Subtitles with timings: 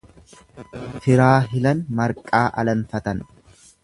[1.03, 3.23] Firaa hilan marqaa alanfatan.